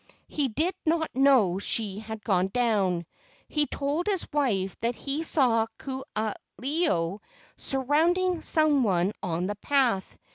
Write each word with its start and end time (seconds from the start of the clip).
He 0.27 0.47
did 0.47 0.73
not 0.83 1.11
know 1.13 1.59
she 1.59 1.99
had 1.99 2.23
gone 2.23 2.47
down. 2.47 3.05
He 3.47 3.67
told 3.67 4.07
his 4.07 4.25
wife 4.33 4.75
that 4.79 4.95
he 4.95 5.21
saw 5.21 5.67
Ku 5.77 6.03
aha 6.15 6.33
ilo 6.59 7.21
surrounding 7.57 8.37
some¬ 8.37 8.81
one 8.81 9.11
on 9.21 9.45
the 9.45 9.57
path. 9.57 10.17